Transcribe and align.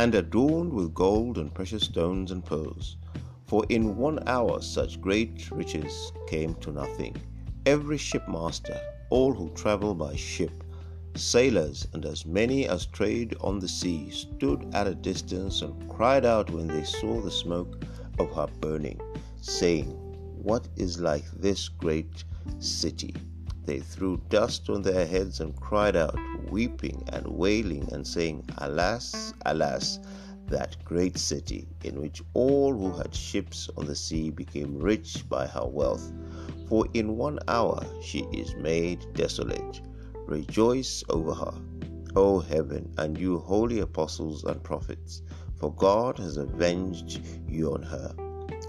and 0.00 0.14
adorned 0.14 0.72
with 0.72 0.94
gold 0.94 1.36
and 1.36 1.52
precious 1.52 1.82
stones 1.82 2.30
and 2.30 2.42
pearls. 2.42 2.96
For 3.46 3.66
in 3.68 3.98
one 3.98 4.18
hour 4.26 4.62
such 4.62 4.98
great 4.98 5.50
riches 5.50 6.10
came 6.26 6.54
to 6.54 6.72
nothing. 6.72 7.14
Every 7.66 7.98
shipmaster, 7.98 8.80
all 9.10 9.34
who 9.34 9.50
travel 9.50 9.94
by 9.94 10.16
ship, 10.16 10.64
sailors, 11.16 11.86
and 11.92 12.06
as 12.06 12.24
many 12.24 12.66
as 12.66 12.86
trade 12.86 13.36
on 13.42 13.58
the 13.58 13.68
sea, 13.68 14.08
stood 14.10 14.66
at 14.72 14.86
a 14.86 14.94
distance 14.94 15.60
and 15.60 15.86
cried 15.90 16.24
out 16.24 16.48
when 16.48 16.66
they 16.66 16.84
saw 16.84 17.20
the 17.20 17.30
smoke 17.30 17.84
of 18.18 18.32
her 18.32 18.46
burning, 18.58 18.98
saying, 19.42 19.90
What 20.42 20.66
is 20.76 20.98
like 20.98 21.30
this 21.32 21.68
great 21.68 22.24
city? 22.58 23.14
They 23.66 23.80
threw 23.80 24.22
dust 24.30 24.70
on 24.70 24.80
their 24.80 25.06
heads 25.06 25.40
and 25.40 25.54
cried 25.60 25.94
out, 25.94 26.18
weeping 26.48 27.02
and 27.12 27.26
wailing, 27.26 27.88
and 27.92 28.06
saying, 28.06 28.44
Alas, 28.58 29.34
alas! 29.46 29.98
that 30.50 30.76
great 30.84 31.16
city, 31.16 31.68
in 31.84 32.00
which 32.00 32.22
all 32.34 32.74
who 32.74 32.90
had 32.92 33.14
ships 33.14 33.70
on 33.76 33.86
the 33.86 33.94
sea 33.94 34.30
became 34.30 34.78
rich 34.78 35.28
by 35.28 35.46
her 35.46 35.66
wealth. 35.66 36.12
For 36.68 36.86
in 36.92 37.16
one 37.16 37.38
hour 37.48 37.84
she 38.02 38.20
is 38.32 38.54
made 38.56 39.06
desolate. 39.14 39.80
Rejoice 40.26 41.02
over 41.08 41.34
her, 41.34 41.54
O 42.16 42.40
heaven, 42.40 42.92
and 42.98 43.16
you 43.16 43.38
holy 43.38 43.80
apostles 43.80 44.44
and 44.44 44.62
prophets, 44.62 45.22
for 45.56 45.72
God 45.72 46.18
has 46.18 46.36
avenged 46.36 47.20
you 47.48 47.72
on 47.72 47.82
her. 47.82 48.14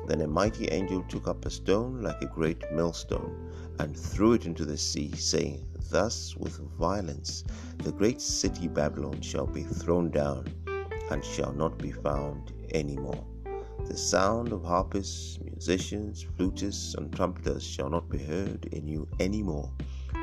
Then 0.07 0.21
a 0.21 0.27
mighty 0.27 0.67
angel 0.67 1.03
took 1.03 1.27
up 1.27 1.45
a 1.45 1.49
stone 1.49 2.01
like 2.01 2.21
a 2.21 2.27
great 2.27 2.71
millstone 2.71 3.51
and 3.81 3.97
threw 3.97 4.33
it 4.33 4.45
into 4.45 4.63
the 4.63 4.77
sea, 4.77 5.11
saying, 5.15 5.65
Thus 5.89 6.37
with 6.37 6.59
violence 6.77 7.43
the 7.79 7.91
great 7.91 8.21
city 8.21 8.67
Babylon 8.67 9.19
shall 9.21 9.47
be 9.47 9.63
thrown 9.63 10.11
down 10.11 10.45
and 11.09 11.25
shall 11.25 11.51
not 11.51 11.79
be 11.79 11.91
found 11.91 12.53
any 12.69 12.95
more. 12.95 13.25
The 13.87 13.97
sound 13.97 14.53
of 14.53 14.63
harpists, 14.63 15.39
musicians, 15.43 16.23
flutists, 16.37 16.95
and 16.95 17.11
trumpeters 17.11 17.63
shall 17.63 17.89
not 17.89 18.07
be 18.07 18.19
heard 18.19 18.65
in 18.65 18.87
you 18.87 19.07
any 19.19 19.41
more. 19.41 19.73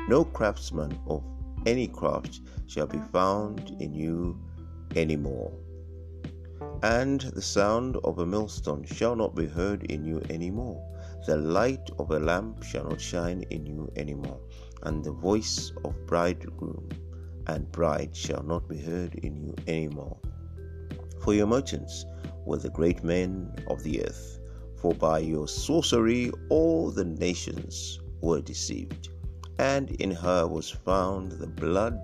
No 0.07 0.23
craftsman 0.23 0.97
of 1.07 1.21
any 1.65 1.89
craft 1.89 2.39
shall 2.67 2.87
be 2.87 3.01
found 3.11 3.75
in 3.81 3.93
you 3.93 4.39
any 4.95 5.17
more. 5.17 5.51
And 6.81 7.19
the 7.19 7.41
sound 7.41 7.97
of 8.05 8.19
a 8.19 8.25
millstone 8.25 8.85
shall 8.85 9.17
not 9.17 9.35
be 9.35 9.47
heard 9.47 9.83
in 9.91 10.05
you 10.05 10.21
any 10.29 10.49
more. 10.49 10.81
The 11.25 11.37
light 11.37 11.89
of 11.99 12.11
a 12.11 12.19
lamp 12.19 12.63
shall 12.63 12.85
not 12.89 13.01
shine 13.01 13.43
in 13.49 13.65
you 13.65 13.91
any 13.95 14.13
more. 14.13 14.39
And 14.83 15.03
the 15.03 15.11
voice 15.11 15.71
of 15.83 16.05
bridegroom 16.05 16.89
and 17.47 17.71
bride 17.71 18.15
shall 18.15 18.43
not 18.43 18.67
be 18.67 18.79
heard 18.79 19.15
in 19.15 19.35
you 19.35 19.55
any 19.67 19.87
more 19.87 20.17
for 21.19 21.33
your 21.33 21.47
merchants 21.47 22.05
were 22.45 22.57
the 22.57 22.69
great 22.69 23.03
men 23.03 23.53
of 23.67 23.83
the 23.83 24.03
earth, 24.03 24.39
for 24.77 24.93
by 24.95 25.19
your 25.19 25.47
sorcery 25.47 26.31
all 26.49 26.89
the 26.89 27.03
nations 27.03 27.99
were 28.21 28.41
deceived. 28.41 29.09
And 29.59 29.91
in 29.91 30.11
her 30.11 30.47
was 30.47 30.69
found 30.71 31.33
the 31.33 31.47
blood 31.47 31.99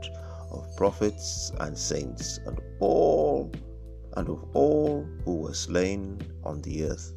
of 0.51 0.75
prophets 0.75 1.51
and 1.59 1.77
saints, 1.77 2.39
and 2.45 2.59
all 2.79 3.51
and 4.17 4.29
of 4.29 4.43
all 4.53 5.07
who 5.23 5.37
were 5.37 5.53
slain 5.53 6.19
on 6.43 6.61
the 6.61 6.85
earth. 6.85 7.13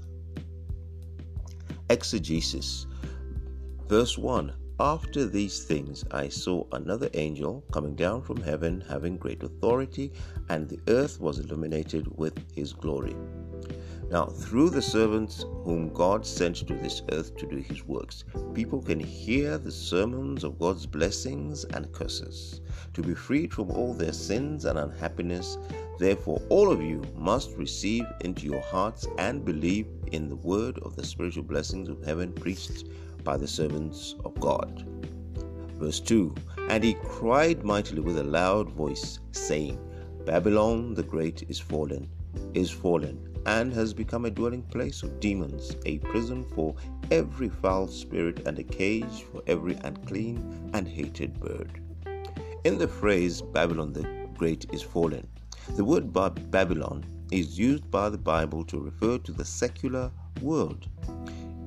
Exegesis, 1.91 2.87
verse 3.89 4.19
1 4.19 4.53
after 4.81 5.27
these 5.27 5.65
things, 5.65 6.05
I 6.13 6.29
saw 6.29 6.65
another 6.71 7.11
angel 7.15 7.65
coming 7.73 7.97
down 7.97 8.23
from 8.23 8.41
heaven, 8.41 8.85
having 8.89 9.17
great 9.17 9.43
authority, 9.43 10.13
and 10.51 10.69
the 10.69 10.79
earth 10.87 11.21
was 11.21 11.41
illuminated 11.41 12.07
with 12.17 12.39
his 12.55 12.73
glory. 12.73 13.17
Now, 14.09 14.27
through 14.27 14.71
the 14.71 14.81
servants 14.81 15.45
whom 15.65 15.93
God 15.93 16.25
sent 16.25 16.57
to 16.69 16.75
this 16.75 17.03
earth 17.11 17.37
to 17.39 17.47
do 17.47 17.57
his 17.57 17.85
works, 17.89 18.23
people 18.55 18.81
can 18.81 19.01
hear 19.01 19.59
the 19.59 19.73
sermons 19.73 20.45
of 20.45 20.61
God's 20.61 20.87
blessings 20.87 21.65
and 21.65 21.91
curses. 21.91 22.61
To 22.95 23.03
be 23.03 23.15
freed 23.15 23.53
from 23.53 23.73
all 23.73 23.95
their 23.95 24.13
sins 24.13 24.65
and 24.65 24.79
unhappiness, 24.79 25.59
therefore, 25.99 26.41
all 26.49 26.71
of 26.71 26.83
you 26.83 27.03
must 27.17 27.57
receive 27.57 28.05
into 28.21 28.47
your 28.47 28.61
hearts 28.61 29.07
and 29.19 29.45
believe 29.45 29.87
in 30.13 30.29
the 30.29 30.37
word 30.37 30.79
of 30.81 30.97
the 30.97 31.05
spiritual 31.05 31.43
blessings 31.43 31.89
of 31.89 32.05
heaven 32.05 32.33
preached 32.33 32.85
by 33.25 33.37
the 33.37 33.49
servants 33.49 34.15
of 34.25 34.39
God. 34.41 34.85
Verse 35.75 36.01
2 36.01 36.35
And 36.69 36.83
he 36.83 36.95
cried 36.95 37.65
mightily 37.65 38.01
with 38.01 38.19
a 38.19 38.25
loud 38.25 38.71
voice, 38.71 39.21
saying, 39.33 39.79
Babylon 40.25 40.95
the 40.95 41.03
Great 41.03 41.45
is 41.49 41.59
fallen, 41.59 42.09
is 42.55 42.71
fallen, 42.71 43.29
and 43.47 43.73
has 43.73 43.95
become 43.95 44.25
a 44.25 44.31
dwelling 44.31 44.63
place 44.63 45.03
of 45.03 45.21
demons, 45.21 45.77
a 45.87 45.99
prison 45.99 46.45
for 46.55 46.75
every 47.11 47.49
foul 47.49 47.87
spirit, 47.89 48.47
and 48.47 48.59
a 48.59 48.63
cage 48.63 49.23
for 49.33 49.43
every 49.47 49.75
unclean 49.85 50.71
and 50.75 50.87
hated 50.87 51.39
bird. 51.41 51.81
In 52.65 52.77
the 52.77 52.89
phrase 52.89 53.41
Babylon 53.41 53.93
the 53.93 54.29
Great 54.37 54.67
is 54.73 54.83
fallen, 54.83 55.27
the 55.77 55.85
word 55.85 56.13
Babylon 56.13 57.05
is 57.31 57.59
used 57.59 57.91
by 57.91 58.09
the 58.09 58.19
Bible 58.19 58.65
to 58.65 58.81
refer 58.81 59.19
to 59.19 59.33
the 59.33 59.45
secular 59.45 60.11
world. 60.41 60.89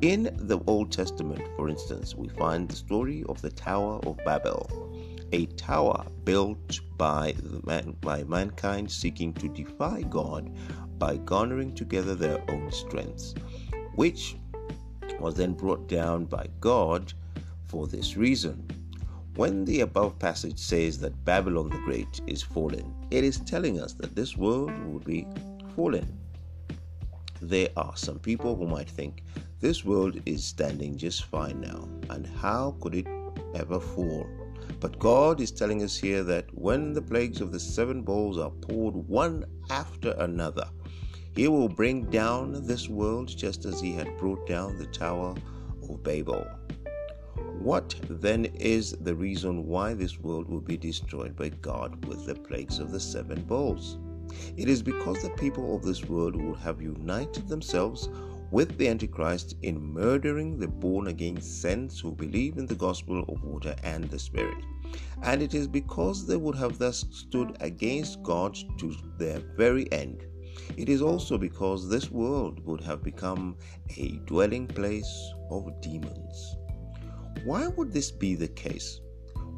In 0.02 0.36
the 0.36 0.60
Old 0.66 0.92
Testament, 0.92 1.42
for 1.56 1.70
instance, 1.70 2.16
we 2.16 2.28
find 2.30 2.68
the 2.68 2.76
story 2.76 3.24
of 3.30 3.42
the 3.42 3.52
Tower 3.52 4.00
of 4.06 4.18
Babel, 4.26 4.70
a 5.32 5.46
tower 5.46 6.06
built 6.24 6.80
by, 6.98 7.36
man, 7.64 7.96
by 8.02 8.24
mankind 8.24 8.92
seeking 8.92 9.34
to 9.36 9.48
defy 9.48 10.02
God 10.02 10.52
by 10.98 11.18
garnering 11.18 11.74
together 11.74 12.16
their 12.16 12.44
own 12.50 12.72
strengths, 12.72 13.36
which 13.96 14.36
was 15.20 15.36
then 15.36 15.54
brought 15.54 15.88
down 15.88 16.26
by 16.26 16.48
God 16.60 17.14
for 17.66 17.88
this 17.88 18.18
reason. 18.18 18.68
When 19.36 19.64
the 19.64 19.80
above 19.80 20.20
passage 20.20 20.60
says 20.60 21.00
that 21.00 21.24
Babylon 21.24 21.70
the 21.70 21.78
Great 21.86 22.20
is 22.28 22.44
fallen, 22.44 22.94
it 23.12 23.24
is 23.24 23.40
telling 23.40 23.80
us 23.80 23.94
that 23.94 24.14
this 24.14 24.36
world 24.36 24.72
will 24.86 25.00
be 25.00 25.26
fallen. 25.74 26.20
There 27.42 27.70
are 27.78 27.96
some 27.96 28.20
people 28.20 28.58
who 28.58 28.68
might 28.68 28.90
think 28.90 29.24
this 29.62 29.86
world 29.86 30.20
is 30.26 30.44
standing 30.44 30.98
just 30.98 31.24
fine 31.26 31.62
now, 31.62 31.88
and 32.10 32.28
how 32.28 32.76
could 32.82 32.94
it 32.94 33.08
ever 33.56 33.80
fall? 33.80 34.28
But 34.82 35.00
God 35.00 35.40
is 35.40 35.52
telling 35.52 35.82
us 35.82 35.96
here 35.96 36.24
that 36.24 36.54
when 36.54 36.92
the 36.92 37.02
plagues 37.02 37.40
of 37.40 37.54
the 37.54 37.60
seven 37.60 38.02
bowls 38.02 38.38
are 38.38 38.50
poured 38.50 38.96
one 38.96 39.46
after 39.70 40.12
another, 40.20 40.68
He 41.36 41.48
will 41.48 41.70
bring 41.70 42.04
down 42.10 42.68
this 42.68 42.90
world 42.90 43.30
just 43.30 43.64
as 43.64 43.80
He 43.80 43.94
had 43.94 44.18
brought 44.18 44.46
down 44.46 44.78
the 44.78 44.88
Tower 44.88 45.36
of 45.90 46.04
Babel. 46.04 46.46
What 47.60 47.96
then 48.10 48.46
is 48.46 48.92
the 49.02 49.16
reason 49.16 49.68
why 49.68 49.94
this 49.94 50.20
world 50.20 50.50
will 50.50 50.62
be 50.62 50.78
destroyed 50.78 51.36
by 51.36 51.50
God 51.50 52.06
with 52.06 52.26
the 52.26 52.36
plagues 52.36 52.80
of 52.80 52.92
the 52.92 53.00
seven 53.00 53.44
bowls? 53.44 53.98
It 54.58 54.68
is 54.68 54.82
because 54.82 55.22
the 55.22 55.30
people 55.32 55.76
of 55.76 55.84
this 55.84 56.06
world 56.06 56.36
will 56.36 56.56
have 56.56 56.82
united 56.82 57.48
themselves 57.48 58.10
with 58.52 58.78
the 58.78 58.88
Antichrist 58.88 59.56
in 59.62 59.82
murdering 59.82 60.58
the 60.58 60.68
born 60.68 61.08
again 61.08 61.40
saints 61.40 62.00
who 62.00 62.12
believe 62.12 62.58
in 62.58 62.66
the 62.66 62.76
gospel 62.76 63.24
of 63.30 63.44
water 63.44 63.76
and 63.84 64.04
the 64.06 64.20
Spirit. 64.20 64.64
And 65.24 65.42
it 65.42 65.54
is 65.54 65.68
because 65.68 66.28
they 66.28 66.36
would 66.36 66.56
have 66.56 66.78
thus 66.78 67.06
stood 67.12 67.56
against 67.62 68.22
God 68.24 68.58
to 68.78 68.94
their 69.18 69.40
very 69.56 69.90
end. 69.92 70.26
It 70.76 70.90
is 70.90 71.02
also 71.02 71.38
because 71.38 71.88
this 71.88 72.12
world 72.12 72.60
would 72.66 72.82
have 72.82 73.04
become 73.04 73.56
a 73.98 74.20
dwelling 74.26 74.68
place 74.68 75.34
of 75.50 75.70
demons. 75.82 76.58
Why 77.44 77.68
would 77.68 77.92
this 77.92 78.12
be 78.12 78.36
the 78.36 78.48
case? 78.48 79.00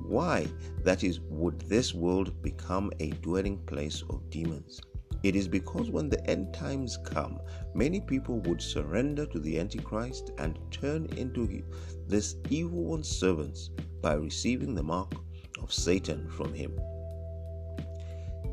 Why, 0.07 0.47
that 0.83 1.03
is, 1.03 1.19
would 1.21 1.59
this 1.61 1.93
world 1.93 2.41
become 2.41 2.91
a 2.99 3.09
dwelling 3.09 3.57
place 3.65 4.03
of 4.09 4.29
demons? 4.29 4.79
It 5.23 5.35
is 5.35 5.47
because 5.49 5.89
when 5.89 6.09
the 6.09 6.25
end 6.29 6.53
times 6.53 6.97
come, 7.03 7.39
many 7.73 7.99
people 7.99 8.39
would 8.41 8.61
surrender 8.61 9.25
to 9.25 9.39
the 9.39 9.59
Antichrist 9.59 10.31
and 10.37 10.59
turn 10.71 11.07
into 11.17 11.63
this 12.07 12.35
evil 12.49 12.83
one's 12.83 13.09
servants 13.09 13.69
by 14.01 14.13
receiving 14.13 14.75
the 14.75 14.83
mark 14.83 15.13
of 15.61 15.73
Satan 15.73 16.29
from 16.29 16.53
him. 16.53 16.79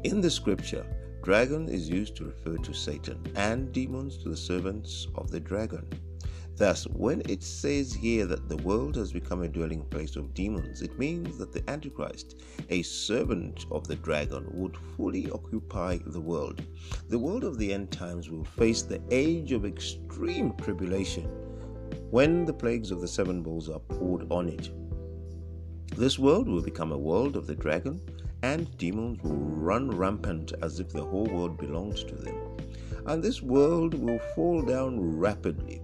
In 0.05 0.20
the 0.20 0.31
scripture, 0.31 0.87
dragon 1.22 1.69
is 1.69 1.88
used 1.88 2.16
to 2.16 2.25
refer 2.25 2.56
to 2.56 2.72
Satan 2.72 3.20
and 3.37 3.70
demons 3.72 4.16
to 4.19 4.28
the 4.28 4.37
servants 4.37 5.06
of 5.14 5.31
the 5.31 5.40
dragon. 5.40 5.87
Thus, 6.60 6.84
when 6.88 7.22
it 7.26 7.42
says 7.42 7.90
here 7.94 8.26
that 8.26 8.50
the 8.50 8.58
world 8.58 8.94
has 8.96 9.14
become 9.14 9.40
a 9.40 9.48
dwelling 9.48 9.82
place 9.84 10.14
of 10.14 10.34
demons, 10.34 10.82
it 10.82 10.98
means 10.98 11.38
that 11.38 11.54
the 11.54 11.64
Antichrist, 11.70 12.42
a 12.68 12.82
servant 12.82 13.64
of 13.70 13.88
the 13.88 13.96
dragon, 13.96 14.46
would 14.52 14.76
fully 14.94 15.30
occupy 15.30 15.96
the 16.04 16.20
world. 16.20 16.60
The 17.08 17.18
world 17.18 17.44
of 17.44 17.56
the 17.56 17.72
end 17.72 17.90
times 17.90 18.28
will 18.28 18.44
face 18.44 18.82
the 18.82 19.00
age 19.10 19.52
of 19.52 19.64
extreme 19.64 20.52
tribulation 20.58 21.24
when 22.10 22.44
the 22.44 22.52
plagues 22.52 22.90
of 22.90 23.00
the 23.00 23.08
seven 23.08 23.42
bowls 23.42 23.70
are 23.70 23.80
poured 23.80 24.30
on 24.30 24.50
it. 24.50 24.68
This 25.96 26.18
world 26.18 26.46
will 26.46 26.60
become 26.60 26.92
a 26.92 26.98
world 26.98 27.36
of 27.36 27.46
the 27.46 27.54
dragon, 27.54 28.02
and 28.42 28.76
demons 28.76 29.22
will 29.22 29.32
run 29.32 29.90
rampant 29.90 30.52
as 30.60 30.78
if 30.78 30.90
the 30.90 31.06
whole 31.06 31.24
world 31.24 31.56
belonged 31.56 31.96
to 31.96 32.16
them. 32.16 32.36
And 33.06 33.22
this 33.22 33.40
world 33.40 33.94
will 33.94 34.18
fall 34.34 34.60
down 34.60 35.16
rapidly, 35.18 35.80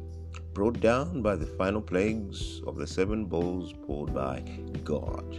brought 0.56 0.80
down 0.80 1.20
by 1.20 1.36
the 1.36 1.44
final 1.44 1.82
plagues 1.82 2.62
of 2.66 2.76
the 2.76 2.86
seven 2.86 3.26
bowls 3.26 3.74
poured 3.86 4.14
by 4.14 4.40
God. 4.84 5.38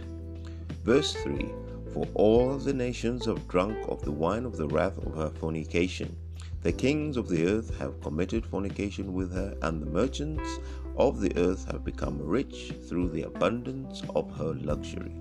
Verse 0.84 1.12
3 1.12 1.52
For 1.92 2.06
all 2.14 2.56
the 2.56 2.72
nations 2.72 3.26
have 3.26 3.48
drunk 3.48 3.76
of 3.88 4.00
the 4.02 4.12
wine 4.12 4.44
of 4.44 4.56
the 4.56 4.68
wrath 4.68 4.96
of 4.98 5.16
her 5.16 5.30
fornication. 5.30 6.16
The 6.62 6.70
kings 6.70 7.16
of 7.16 7.28
the 7.28 7.48
earth 7.48 7.76
have 7.80 8.00
committed 8.00 8.46
fornication 8.46 9.12
with 9.12 9.32
her, 9.32 9.56
and 9.62 9.82
the 9.82 9.90
merchants 9.90 10.60
of 10.96 11.18
the 11.18 11.36
earth 11.36 11.64
have 11.64 11.84
become 11.84 12.22
rich 12.22 12.74
through 12.88 13.08
the 13.08 13.22
abundance 13.22 14.04
of 14.14 14.30
her 14.36 14.54
luxury. 14.54 15.16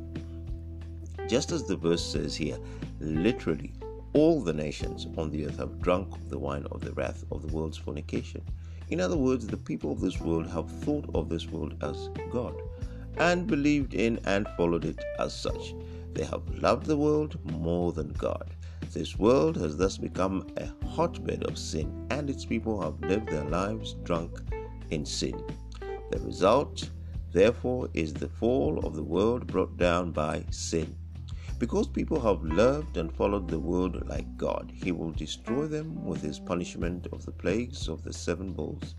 Just 1.28 1.52
as 1.52 1.64
the 1.64 1.76
verse 1.76 2.06
says 2.06 2.36
here, 2.36 2.60
literally, 3.00 3.74
all 4.14 4.42
the 4.42 4.54
nations 4.54 5.08
on 5.18 5.32
the 5.32 5.48
earth 5.48 5.58
have 5.58 5.82
drunk 5.82 6.14
of 6.14 6.30
the 6.30 6.38
wine 6.38 6.68
of 6.72 6.82
the 6.82 6.94
wrath 6.94 7.24
of 7.32 7.42
the 7.42 7.52
world's 7.52 7.78
fornication. 7.78 8.44
In 8.90 9.02
other 9.02 9.18
words, 9.18 9.46
the 9.48 9.58
people 9.58 9.92
of 9.92 10.00
this 10.00 10.20
world 10.22 10.48
have 10.48 10.72
thought 10.84 11.10
of 11.14 11.28
this 11.30 11.48
world 11.48 11.76
as 11.84 12.10
God 12.32 12.56
and 13.18 13.48
believed 13.48 13.94
in 13.94 14.20
and 14.26 14.48
followed 14.56 14.86
it 14.86 15.04
as 15.20 15.34
such. 15.34 15.76
They 16.14 16.24
have 16.24 16.48
loved 16.50 16.86
the 16.86 16.98
world 16.98 17.38
more 17.52 17.92
than 17.92 18.10
God. 18.14 18.56
This 18.94 19.20
world 19.20 19.58
has 19.58 19.76
thus 19.78 19.98
become 19.98 20.48
a 20.58 20.68
hotbed 20.88 21.44
of 21.44 21.58
sin, 21.58 22.08
and 22.10 22.30
its 22.30 22.46
people 22.46 22.82
have 22.82 23.00
lived 23.02 23.30
their 23.30 23.44
lives 23.44 23.96
drunk 24.04 24.40
in 24.90 25.06
sin. 25.06 25.44
The 26.12 26.20
result, 26.20 26.90
therefore, 27.34 27.90
is 27.94 28.14
the 28.14 28.30
fall 28.30 28.80
of 28.86 28.96
the 28.96 29.04
world 29.04 29.48
brought 29.48 29.78
down 29.78 30.12
by 30.12 30.46
sin. 30.50 30.96
Because 31.60 31.88
people 31.88 32.20
have 32.20 32.44
loved 32.44 32.98
and 32.98 33.12
followed 33.12 33.48
the 33.48 33.60
world 33.60 34.08
like 34.08 34.38
God, 34.38 34.72
He 34.72 34.92
will 34.92 35.12
destroy 35.12 35.66
them 35.66 36.06
with 36.06 36.22
His 36.22 36.38
punishment 36.38 37.08
of 37.12 37.26
the 37.26 37.32
plagues 37.32 37.88
of 37.88 38.04
the 38.04 38.14
seven 38.14 38.54
bowls. 38.54 38.94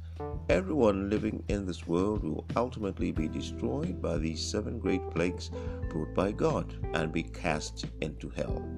Everyone 0.48 1.08
living 1.08 1.44
in 1.46 1.66
this 1.66 1.86
world 1.86 2.24
will 2.24 2.44
ultimately 2.56 3.12
be 3.12 3.28
destroyed 3.28 4.02
by 4.02 4.18
these 4.18 4.44
seven 4.44 4.80
great 4.80 5.08
plagues 5.10 5.52
brought 5.88 6.12
by 6.14 6.32
God 6.32 6.74
and 6.94 7.12
be 7.12 7.22
cast 7.22 7.86
into 8.00 8.28
hell. 8.30 8.68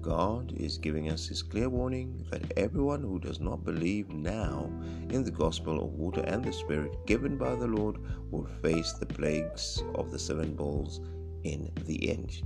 God 0.00 0.52
is 0.56 0.78
giving 0.78 1.10
us 1.10 1.26
His 1.26 1.42
clear 1.42 1.68
warning 1.68 2.24
that 2.30 2.52
everyone 2.56 3.02
who 3.02 3.18
does 3.18 3.40
not 3.40 3.64
believe 3.64 4.10
now 4.10 4.70
in 5.10 5.24
the 5.24 5.32
gospel 5.32 5.84
of 5.84 5.94
water 5.94 6.20
and 6.20 6.44
the 6.44 6.52
Spirit 6.52 7.04
given 7.04 7.36
by 7.36 7.56
the 7.56 7.66
Lord 7.66 7.96
will 8.30 8.46
face 8.62 8.92
the 8.92 9.06
plagues 9.06 9.82
of 9.96 10.12
the 10.12 10.20
seven 10.20 10.54
bowls 10.54 11.00
in 11.42 11.72
the 11.84 12.10
end. 12.10 12.42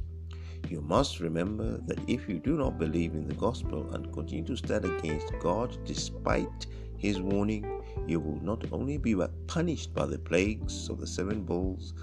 You 0.68 0.80
must 0.80 1.20
remember 1.20 1.78
that 1.86 1.98
if 2.08 2.28
you 2.28 2.38
do 2.38 2.56
not 2.56 2.78
believe 2.78 3.14
in 3.14 3.26
the 3.26 3.34
gospel 3.34 3.90
and 3.92 4.12
continue 4.12 4.44
to 4.46 4.56
stand 4.56 4.84
against 4.84 5.32
God 5.38 5.76
despite 5.84 6.66
his 6.96 7.20
warning, 7.20 7.64
you 8.06 8.20
will 8.20 8.40
not 8.42 8.64
only 8.72 8.96
be 8.96 9.14
punished 9.46 9.92
by 9.92 10.06
the 10.06 10.18
plagues 10.18 10.88
of 10.88 11.00
the 11.00 11.06
seven 11.06 11.42
bowls, 11.42 11.94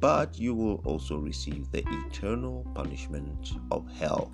but 0.00 0.38
you 0.38 0.54
will 0.54 0.82
also 0.84 1.18
receive 1.18 1.70
the 1.70 1.84
eternal 2.06 2.66
punishment 2.74 3.52
of 3.70 3.86
hell. 3.98 4.32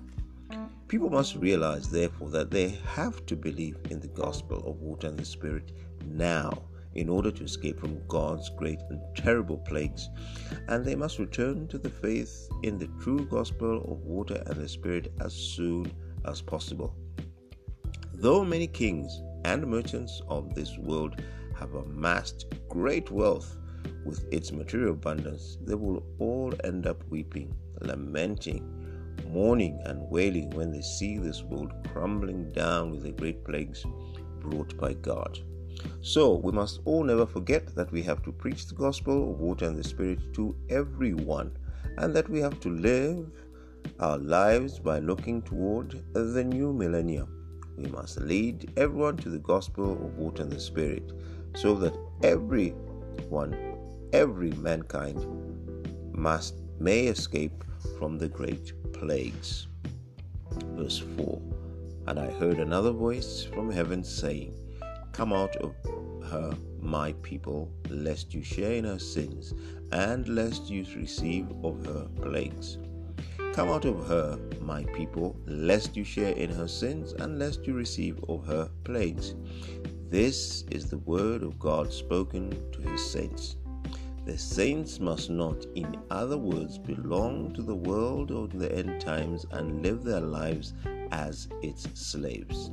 People 0.87 1.09
must 1.09 1.35
realize, 1.35 1.89
therefore, 1.89 2.29
that 2.29 2.51
they 2.51 2.69
have 2.85 3.25
to 3.25 3.35
believe 3.35 3.77
in 3.89 3.99
the 3.99 4.07
gospel 4.09 4.57
of 4.67 4.81
water 4.81 5.07
and 5.07 5.17
the 5.17 5.25
Spirit 5.25 5.71
now 6.05 6.51
in 6.95 7.09
order 7.09 7.31
to 7.31 7.43
escape 7.43 7.79
from 7.79 8.05
God's 8.07 8.49
great 8.49 8.79
and 8.89 9.01
terrible 9.15 9.57
plagues, 9.57 10.09
and 10.67 10.85
they 10.85 10.95
must 10.95 11.19
return 11.19 11.67
to 11.67 11.77
the 11.77 11.89
faith 11.89 12.49
in 12.63 12.77
the 12.77 12.89
true 13.01 13.25
gospel 13.25 13.77
of 13.91 14.05
water 14.05 14.41
and 14.45 14.55
the 14.55 14.69
Spirit 14.69 15.11
as 15.21 15.33
soon 15.33 15.91
as 16.25 16.41
possible. 16.41 16.95
Though 18.13 18.45
many 18.45 18.67
kings 18.67 19.21
and 19.45 19.67
merchants 19.67 20.21
of 20.27 20.55
this 20.55 20.77
world 20.77 21.21
have 21.55 21.73
amassed 21.73 22.45
great 22.69 23.11
wealth 23.11 23.57
with 24.05 24.25
its 24.31 24.51
material 24.51 24.91
abundance, 24.91 25.57
they 25.61 25.75
will 25.75 26.03
all 26.19 26.53
end 26.63 26.87
up 26.87 27.03
weeping, 27.09 27.53
lamenting, 27.81 28.69
mourning, 29.27 29.81
and 29.85 30.09
wailing 30.09 30.49
when 30.51 30.71
they 30.71 30.81
see 30.81 31.17
this 31.17 31.43
world 31.43 31.73
crumbling 31.91 32.51
down 32.51 32.91
with 32.91 33.03
the 33.03 33.11
great 33.11 33.43
plagues 33.43 33.85
brought 34.39 34.77
by 34.77 34.93
God. 34.93 35.39
So 36.01 36.35
we 36.35 36.51
must 36.51 36.81
all 36.85 37.03
never 37.03 37.25
forget 37.25 37.75
that 37.75 37.91
we 37.91 38.01
have 38.03 38.21
to 38.23 38.31
preach 38.31 38.67
the 38.67 38.75
gospel 38.75 39.31
of 39.31 39.39
water 39.39 39.65
and 39.65 39.77
the 39.77 39.83
Spirit 39.83 40.33
to 40.33 40.55
everyone, 40.69 41.57
and 41.97 42.13
that 42.13 42.29
we 42.29 42.39
have 42.39 42.59
to 42.61 42.69
live 42.69 43.31
our 43.99 44.17
lives 44.17 44.79
by 44.79 44.99
looking 44.99 45.41
toward 45.41 46.03
the 46.13 46.43
new 46.43 46.73
millennium. 46.73 47.29
We 47.77 47.89
must 47.89 48.19
lead 48.21 48.71
everyone 48.77 49.17
to 49.17 49.29
the 49.29 49.39
gospel 49.39 49.93
of 49.93 50.17
water 50.17 50.43
and 50.43 50.51
the 50.51 50.59
Spirit, 50.59 51.11
so 51.55 51.75
that 51.75 51.97
everyone, 52.21 53.57
every 54.11 54.51
mankind, 54.51 55.25
must 56.11 56.55
may 56.79 57.07
escape 57.07 57.63
from 57.97 58.17
the 58.17 58.27
great 58.27 58.73
plagues. 58.93 59.67
Verse 60.75 60.99
4 61.17 61.41
And 62.07 62.19
I 62.19 62.29
heard 62.31 62.59
another 62.59 62.91
voice 62.91 63.43
from 63.43 63.71
heaven 63.71 64.03
saying, 64.03 64.53
Come 65.13 65.31
out 65.31 65.55
of 65.57 65.75
her, 66.29 66.57
my 66.79 67.13
people, 67.21 67.71
lest 67.87 68.33
you 68.33 68.43
share 68.43 68.73
in 68.73 68.83
her 68.83 68.97
sins, 68.97 69.53
and 69.91 70.27
lest 70.27 70.71
you 70.71 70.83
receive 70.95 71.45
of 71.63 71.85
her 71.85 72.07
plagues. 72.19 72.79
Come 73.53 73.69
out 73.69 73.85
of 73.85 74.07
her, 74.07 74.39
my 74.59 74.83
people, 74.85 75.39
lest 75.45 75.95
you 75.95 76.03
share 76.03 76.33
in 76.33 76.49
her 76.49 76.67
sins, 76.67 77.13
and 77.13 77.37
lest 77.37 77.67
you 77.67 77.75
receive 77.75 78.23
of 78.27 78.43
her 78.47 78.71
plagues. 78.83 79.35
This 80.09 80.63
is 80.71 80.89
the 80.89 80.97
word 80.97 81.43
of 81.43 81.59
God 81.59 81.93
spoken 81.93 82.49
to 82.71 82.81
his 82.81 83.05
saints. 83.05 83.57
The 84.25 84.37
saints 84.37 85.01
must 85.01 85.29
not, 85.29 85.65
in 85.75 85.99
other 86.09 86.37
words, 86.37 86.77
belong 86.77 87.53
to 87.55 87.61
the 87.61 87.75
world 87.75 88.31
of 88.31 88.57
the 88.57 88.71
end 88.73 89.01
times 89.01 89.45
and 89.51 89.83
live 89.83 90.01
their 90.01 90.21
lives 90.21 90.73
as 91.11 91.49
its 91.61 91.87
slaves. 91.93 92.71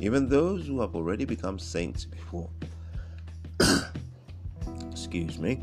Even 0.00 0.28
those 0.28 0.66
who 0.66 0.78
have 0.80 0.94
already 0.94 1.24
become 1.24 1.58
saints 1.58 2.04
before. 2.04 2.50
Excuse 4.90 5.38
me. 5.38 5.62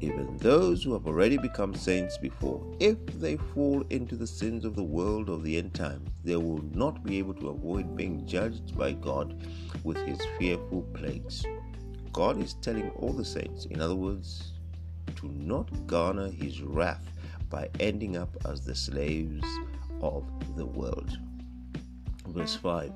Even 0.00 0.36
those 0.38 0.82
who 0.82 0.92
have 0.92 1.06
already 1.06 1.38
become 1.38 1.72
saints 1.74 2.18
before, 2.18 2.66
if 2.80 2.98
they 3.20 3.36
fall 3.36 3.82
into 3.90 4.16
the 4.16 4.26
sins 4.26 4.64
of 4.64 4.74
the 4.74 4.82
world 4.82 5.30
of 5.30 5.44
the 5.44 5.56
end 5.56 5.72
time, 5.72 6.04
they 6.24 6.36
will 6.36 6.62
not 6.74 7.04
be 7.04 7.18
able 7.18 7.34
to 7.34 7.48
avoid 7.48 7.96
being 7.96 8.26
judged 8.26 8.76
by 8.76 8.92
God 8.92 9.40
with 9.84 9.96
his 9.98 10.20
fearful 10.36 10.82
plagues. 10.92 11.46
God 12.16 12.42
is 12.42 12.54
telling 12.54 12.88
all 12.92 13.12
the 13.12 13.26
saints, 13.26 13.66
in 13.66 13.78
other 13.78 13.94
words, 13.94 14.54
to 15.16 15.28
not 15.28 15.86
garner 15.86 16.30
his 16.30 16.62
wrath 16.62 17.04
by 17.50 17.68
ending 17.78 18.16
up 18.16 18.34
as 18.46 18.62
the 18.62 18.74
slaves 18.74 19.46
of 20.00 20.24
the 20.56 20.64
world. 20.64 21.18
Verse 22.28 22.56
5 22.56 22.90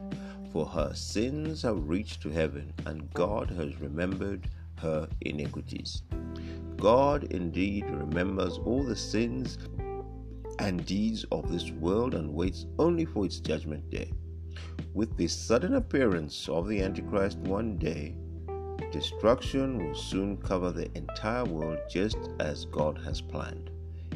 For 0.50 0.64
her 0.64 0.94
sins 0.94 1.60
have 1.60 1.86
reached 1.86 2.22
to 2.22 2.30
heaven, 2.30 2.72
and 2.86 3.12
God 3.12 3.50
has 3.50 3.78
remembered 3.78 4.48
her 4.78 5.06
iniquities. 5.20 6.02
God 6.78 7.24
indeed 7.24 7.84
remembers 7.90 8.56
all 8.64 8.82
the 8.82 8.96
sins 8.96 9.58
and 10.60 10.86
deeds 10.86 11.24
of 11.30 11.52
this 11.52 11.70
world 11.72 12.14
and 12.14 12.32
waits 12.32 12.64
only 12.78 13.04
for 13.04 13.26
its 13.26 13.38
judgment 13.38 13.90
day. 13.90 14.14
With 14.94 15.14
the 15.18 15.28
sudden 15.28 15.74
appearance 15.74 16.48
of 16.48 16.68
the 16.68 16.82
Antichrist 16.82 17.36
one 17.40 17.76
day, 17.76 18.16
destruction 18.90 19.78
will 19.78 19.94
soon 19.94 20.36
cover 20.38 20.70
the 20.70 20.90
entire 20.96 21.44
world 21.44 21.78
just 21.88 22.18
as 22.38 22.64
God 22.66 22.98
has 23.04 23.20
planned. 23.20 23.70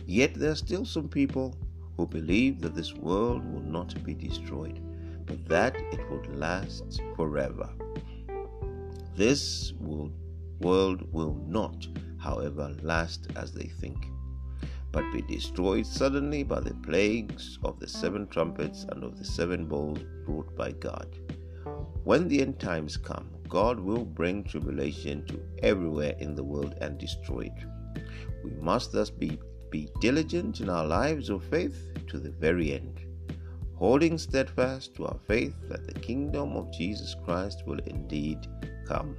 Yet 0.07 0.35
there 0.35 0.51
are 0.51 0.57
still 0.57 0.85
some 0.85 1.09
people 1.09 1.57
who 1.97 2.07
believe 2.07 2.61
that 2.61 2.75
this 2.75 2.95
world 2.95 3.45
will 3.53 3.63
not 3.63 4.03
be 4.05 4.15
destroyed, 4.15 4.81
but 5.27 5.47
that 5.49 5.77
it 5.77 6.11
would 6.11 6.37
last 6.37 7.01
forever. 7.17 7.69
This 9.17 9.73
will, 9.79 10.13
world 10.61 11.11
will 11.13 11.35
not, 11.47 11.87
however, 12.19 12.75
last 12.83 13.29
as 13.37 13.53
they 13.53 13.71
think, 13.81 14.09
but 14.91 15.11
be 15.13 15.23
destroyed 15.23 15.87
suddenly 15.87 16.43
by 16.43 16.61
the 16.61 16.75
plagues 16.75 17.59
of 17.63 17.79
the 17.79 17.89
seven 17.89 18.27
trumpets 18.29 18.85
and 18.91 19.05
of 19.05 19.19
the 19.19 19.25
seven 19.25 19.67
bowls 19.67 20.01
brought 20.25 20.55
by 20.57 20.73
God. 20.73 21.07
When 22.05 22.29
the 22.29 22.43
end 22.43 22.59
times 22.59 22.97
come, 22.97 23.31
God 23.49 23.81
will 23.81 24.05
bring 24.05 24.45
tribulation 24.45 25.25
to 25.27 25.41
everywhere 25.63 26.15
in 26.19 26.35
the 26.35 26.45
world 26.45 26.75
and 26.81 26.99
destroy 26.99 27.51
it. 27.55 28.05
We 28.43 28.51
must 28.61 28.93
thus 28.93 29.11
be 29.11 29.39
be 29.71 29.89
diligent 30.01 30.61
in 30.61 30.71
our 30.71 30.87
lives 30.87 31.31
of 31.31 31.43
faith 31.43 31.89
to 32.07 32.21
the 32.21 32.31
very 32.31 32.73
end, 32.75 33.01
holding 33.75 34.17
steadfast 34.19 34.95
to 34.95 35.07
our 35.07 35.19
faith 35.27 35.55
that 35.69 35.85
the 35.85 35.99
kingdom 35.99 36.57
of 36.57 36.73
Jesus 36.73 37.17
Christ 37.25 37.65
will 37.67 37.81
indeed 37.87 38.47
come. 38.87 39.17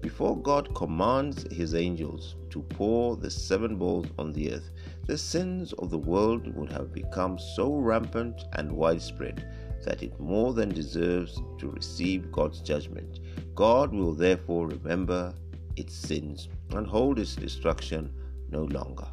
Before 0.00 0.36
God 0.36 0.72
commands 0.74 1.52
his 1.52 1.74
angels 1.74 2.36
to 2.50 2.62
pour 2.62 3.16
the 3.16 3.30
seven 3.30 3.76
bowls 3.76 4.06
on 4.18 4.32
the 4.32 4.52
earth, 4.52 4.70
the 5.06 5.18
sins 5.18 5.72
of 5.74 5.90
the 5.90 5.98
world 5.98 6.54
would 6.54 6.70
have 6.70 6.92
become 6.92 7.38
so 7.38 7.74
rampant 7.74 8.44
and 8.52 8.70
widespread 8.70 9.44
that 9.82 10.02
it 10.02 10.18
more 10.18 10.52
than 10.52 10.68
deserves 10.68 11.40
to 11.58 11.70
receive 11.70 12.32
God's 12.32 12.60
judgment. 12.60 13.20
God 13.54 13.92
will 13.92 14.14
therefore 14.14 14.68
remember 14.68 15.34
its 15.76 15.94
sins 15.94 16.48
and 16.70 16.86
hold 16.86 17.18
its 17.18 17.34
destruction 17.34 18.12
no 18.50 18.64
longer. 18.64 19.06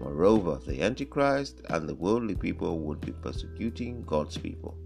Moreover, 0.00 0.60
the 0.66 0.82
Antichrist 0.82 1.60
and 1.70 1.88
the 1.88 1.94
worldly 1.94 2.34
people 2.34 2.80
would 2.80 3.00
be 3.00 3.12
persecuting 3.12 4.02
God's 4.02 4.36
people, 4.36 4.76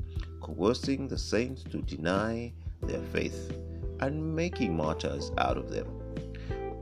coercing 0.41 1.09
the 1.09 1.19
saints 1.19 1.63
to 1.65 1.83
deny 1.83 2.53
their 2.83 3.03
faith 3.13 3.53
and 4.01 4.35
making 4.37 4.77
martyrs 4.77 5.33
out 5.39 5.57
of 5.57 5.71
them. 5.71 5.87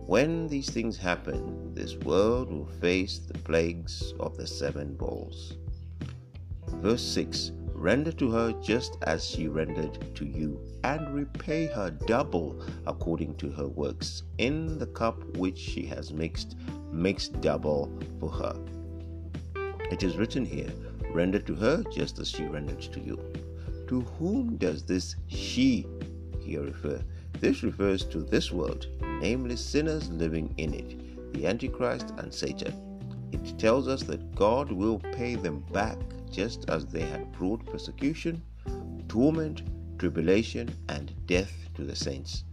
When 0.07 0.47
these 0.47 0.71
things 0.71 0.97
happen, 0.97 1.75
this 1.75 1.97
world 1.97 2.51
will 2.51 2.67
face 2.81 3.19
the 3.19 3.39
plagues 3.39 4.15
of 4.21 4.37
the 4.37 4.47
seven 4.47 4.95
bowls. 4.95 5.57
Verse 6.69 7.03
6 7.03 7.53
Render 7.79 8.11
to 8.13 8.31
her 8.31 8.53
just 8.63 8.97
as 9.03 9.23
she 9.25 9.49
rendered 9.49 10.15
to 10.17 10.25
you, 10.25 10.59
and 10.83 11.15
repay 11.15 11.67
her 11.67 11.91
double 11.91 12.65
according 12.87 13.35
to 13.37 13.51
her 13.51 13.69
works. 13.69 14.23
In 14.39 14.79
the 14.79 14.87
cup 14.87 15.23
which 15.37 15.59
she 15.59 15.85
has 15.87 16.11
mixed, 16.11 16.57
mix 16.91 17.29
double 17.29 17.93
for 18.19 18.31
her. 18.31 18.57
It 19.91 20.03
is 20.03 20.17
written 20.17 20.45
here, 20.45 20.73
Render 21.13 21.39
to 21.41 21.55
her 21.55 21.85
just 21.93 22.19
as 22.19 22.31
she 22.31 22.45
rendered 22.45 22.81
to 22.81 22.99
you. 22.99 23.21
To 23.89 24.01
whom 24.01 24.57
does 24.57 24.83
this 24.83 25.17
she 25.27 25.87
here 26.41 26.63
refer? 26.63 27.03
This 27.41 27.63
refers 27.63 28.05
to 28.07 28.23
this 28.23 28.51
world, 28.51 28.87
namely 29.21 29.57
sinners 29.57 30.09
living 30.09 30.55
in 30.57 30.73
it, 30.73 31.33
the 31.35 31.47
Antichrist 31.47 32.15
and 32.17 32.33
Satan. 32.33 32.75
It 33.33 33.59
tells 33.59 33.87
us 33.87 34.03
that 34.05 34.35
God 34.35 34.73
will 34.73 34.99
pay 34.99 35.35
them 35.35 35.61
back 35.73 35.99
just 36.37 36.69
as 36.69 36.85
they 36.85 37.01
had 37.01 37.33
brought 37.33 37.65
persecution, 37.65 38.43
torment, 39.09 39.63
tribulation, 39.99 40.69
and 40.91 41.15
death 41.27 41.53
to 41.75 41.83
the 41.83 41.97
saints. 41.97 42.45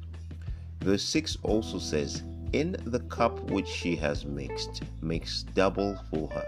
Verse 0.79 1.03
6 1.03 1.37
also 1.43 1.79
says, 1.79 2.23
In 2.53 2.77
the 2.85 3.01
cup 3.01 3.37
which 3.51 3.67
she 3.67 3.97
has 3.97 4.23
mixed, 4.23 4.83
mix 5.01 5.43
double 5.43 5.99
for 6.09 6.29
her. 6.29 6.45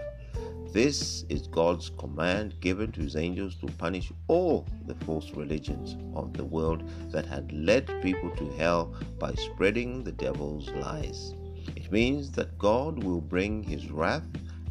This 0.72 1.24
is 1.28 1.46
God's 1.46 1.90
command 1.90 2.54
given 2.60 2.90
to 2.92 3.02
his 3.02 3.16
angels 3.16 3.54
to 3.56 3.66
punish 3.66 4.10
all 4.28 4.66
the 4.86 4.94
false 5.04 5.30
religions 5.32 5.94
of 6.14 6.32
the 6.32 6.44
world 6.44 6.84
that 7.10 7.26
had 7.26 7.52
led 7.52 7.86
people 8.02 8.30
to 8.36 8.48
hell 8.56 8.94
by 9.18 9.34
spreading 9.34 10.02
the 10.02 10.12
devil's 10.12 10.70
lies. 10.70 11.34
It 11.74 11.92
means 11.92 12.30
that 12.32 12.58
God 12.58 13.04
will 13.04 13.20
bring 13.20 13.62
his 13.62 13.90
wrath 13.90 14.26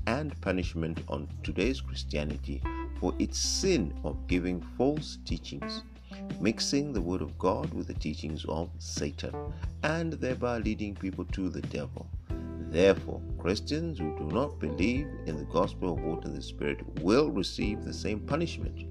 and 0.07 0.39
punishment 0.41 1.01
on 1.07 1.27
today's 1.43 1.81
Christianity 1.81 2.62
for 3.00 3.13
its 3.19 3.38
sin 3.38 3.93
of 4.03 4.27
giving 4.27 4.62
false 4.77 5.17
teachings, 5.25 5.83
mixing 6.39 6.93
the 6.93 7.01
Word 7.01 7.21
of 7.21 7.38
God 7.38 7.74
with 7.74 7.88
the 7.88 7.93
teachings 7.93 8.45
of 8.47 8.69
Satan, 8.79 9.33
and 9.83 10.13
thereby 10.13 10.59
leading 10.59 10.95
people 10.95 11.25
to 11.25 11.50
the 11.50 11.62
devil. 11.62 12.07
Therefore, 12.69 13.21
Christians 13.38 14.00
who 14.00 14.17
do 14.17 14.25
not 14.25 14.59
believe 14.59 15.07
in 15.25 15.38
the 15.38 15.45
gospel 15.45 15.93
of 15.93 16.01
water 16.01 16.27
and 16.27 16.38
the 16.38 16.41
Spirit 16.41 16.79
will 17.00 17.29
receive 17.29 17.83
the 17.83 17.93
same 17.93 18.19
punishment 18.19 18.88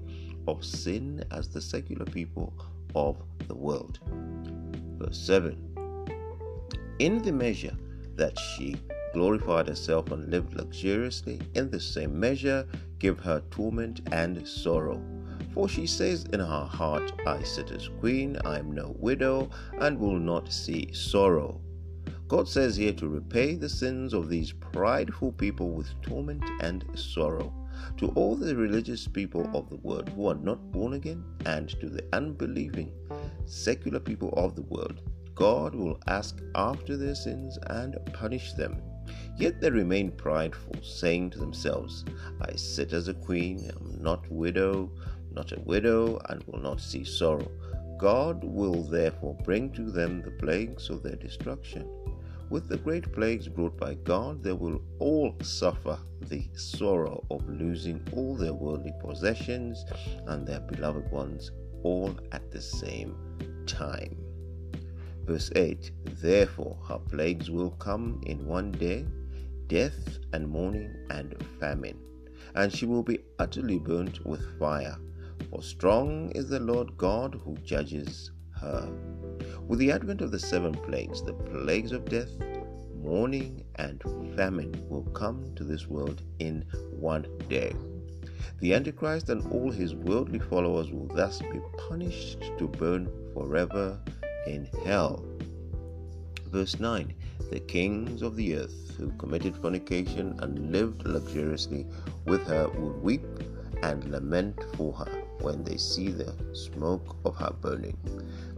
of 0.47 0.63
sin 0.63 1.23
as 1.31 1.47
the 1.47 1.61
secular 1.61 2.05
people 2.05 2.53
of 2.95 3.17
the 3.47 3.55
world. 3.55 3.99
Verse 4.97 5.17
7 5.17 5.57
In 6.99 7.21
the 7.21 7.31
measure 7.31 7.75
that 8.15 8.39
she 8.39 8.75
glorified 9.15 9.65
herself 9.65 10.11
and 10.11 10.29
lived 10.29 10.53
luxuriously, 10.55 11.39
in 11.53 11.69
the 11.71 11.79
same 11.79 12.19
measure 12.19 12.67
give 12.99 13.17
her 13.17 13.41
torment 13.49 14.01
and 14.11 14.45
sorrow. 14.45 15.01
For 15.53 15.69
she 15.69 15.87
says 15.87 16.25
in 16.33 16.41
her 16.41 16.65
heart, 16.65 17.13
I 17.25 17.41
sit 17.41 17.71
as 17.71 17.87
queen, 18.01 18.37
I 18.43 18.59
am 18.59 18.73
no 18.73 18.93
widow, 18.99 19.49
and 19.79 19.97
will 19.97 20.19
not 20.19 20.51
see 20.51 20.91
sorrow. 20.91 21.61
God 22.27 22.49
says 22.49 22.75
here 22.75 22.91
to 22.91 23.07
repay 23.07 23.55
the 23.55 23.69
sins 23.69 24.13
of 24.13 24.27
these 24.27 24.51
prideful 24.51 25.31
people 25.31 25.69
with 25.69 26.01
torment 26.01 26.43
and 26.59 26.83
sorrow. 26.93 27.53
To 27.97 28.09
all 28.15 28.35
the 28.35 28.53
religious 28.53 29.07
people 29.07 29.49
of 29.53 29.69
the 29.69 29.77
world 29.77 30.09
who 30.09 30.27
are 30.27 30.35
not 30.49 30.71
born 30.73 30.93
again, 30.93 31.23
and 31.45 31.69
to 31.79 31.87
the 31.87 32.03
unbelieving, 32.11 32.91
secular 33.45 34.01
people 34.01 34.33
of 34.35 34.57
the 34.57 34.63
world, 34.63 34.99
God 35.35 35.73
will 35.73 35.99
ask 36.07 36.41
after 36.55 36.97
their 36.97 37.15
sins 37.15 37.57
and 37.67 37.97
punish 38.11 38.51
them. 38.53 38.81
Yet 39.37 39.59
they 39.59 39.69
remain 39.69 40.11
prideful, 40.11 40.75
saying 40.81 41.31
to 41.31 41.39
themselves, 41.39 42.05
I 42.41 42.55
sit 42.55 42.93
as 42.93 43.07
a 43.07 43.13
queen, 43.13 43.69
am 43.69 43.97
not 44.01 44.29
widow, 44.31 44.91
not 45.31 45.51
a 45.51 45.59
widow, 45.61 46.19
and 46.29 46.43
will 46.43 46.59
not 46.59 46.79
see 46.79 47.03
sorrow. 47.03 47.51
God 47.97 48.43
will 48.43 48.83
therefore 48.83 49.37
bring 49.43 49.71
to 49.73 49.91
them 49.91 50.21
the 50.21 50.31
plagues 50.31 50.89
of 50.89 51.03
their 51.03 51.15
destruction. 51.15 51.89
With 52.49 52.67
the 52.67 52.77
great 52.77 53.11
plagues 53.11 53.47
brought 53.47 53.77
by 53.77 53.95
God, 53.95 54.43
they 54.43 54.53
will 54.53 54.81
all 54.99 55.35
suffer 55.41 55.97
the 56.21 56.47
sorrow 56.55 57.25
of 57.31 57.47
losing 57.49 58.05
all 58.13 58.35
their 58.35 58.53
worldly 58.53 58.93
possessions 59.01 59.83
and 60.27 60.45
their 60.45 60.59
beloved 60.59 61.11
ones 61.11 61.51
all 61.83 62.15
at 62.31 62.51
the 62.51 62.61
same 62.61 63.15
time. 63.65 64.24
Verse 65.25 65.51
8 65.55 65.91
Therefore 66.21 66.77
her 66.87 66.99
plagues 66.99 67.49
will 67.49 67.71
come 67.71 68.21
in 68.27 68.45
one 68.45 68.71
day 68.71 69.05
death 69.67 70.19
and 70.33 70.47
mourning 70.47 70.95
and 71.09 71.35
famine, 71.59 71.97
and 72.53 72.71
she 72.71 72.85
will 72.85 73.01
be 73.01 73.19
utterly 73.39 73.79
burnt 73.79 74.23
with 74.23 74.59
fire. 74.59 74.97
For 75.49 75.63
strong 75.63 76.29
is 76.31 76.47
the 76.47 76.59
Lord 76.59 76.95
God 76.97 77.41
who 77.43 77.57
judges 77.57 78.31
her. 78.61 78.87
With 79.67 79.79
the 79.79 79.91
advent 79.91 80.21
of 80.21 80.29
the 80.29 80.39
seven 80.39 80.73
plagues, 80.73 81.23
the 81.23 81.33
plagues 81.33 81.91
of 81.91 82.05
death, 82.05 82.29
mourning, 82.95 83.63
and 83.75 84.01
famine 84.35 84.85
will 84.87 85.05
come 85.05 85.53
to 85.55 85.63
this 85.63 85.87
world 85.87 86.21
in 86.37 86.63
one 86.91 87.25
day. 87.49 87.75
The 88.59 88.75
Antichrist 88.75 89.29
and 89.29 89.45
all 89.51 89.71
his 89.71 89.95
worldly 89.95 90.39
followers 90.39 90.91
will 90.91 91.07
thus 91.07 91.39
be 91.39 91.59
punished 91.89 92.43
to 92.59 92.67
burn 92.67 93.09
forever 93.33 93.99
in 94.45 94.65
hell. 94.83 95.23
Verse 96.51 96.79
9 96.79 97.13
The 97.51 97.59
kings 97.59 98.21
of 98.21 98.35
the 98.35 98.55
earth 98.55 98.95
who 98.97 99.11
committed 99.17 99.55
fornication 99.57 100.39
and 100.39 100.71
lived 100.71 101.05
luxuriously 101.05 101.85
with 102.25 102.47
her 102.47 102.69
would 102.69 103.01
weep 103.01 103.25
and 103.83 104.09
lament 104.09 104.63
for 104.75 104.93
her 104.93 105.23
when 105.41 105.63
they 105.63 105.77
see 105.77 106.09
the 106.09 106.33
smoke 106.53 107.17
of 107.25 107.35
her 107.35 107.53
burning. 107.61 107.97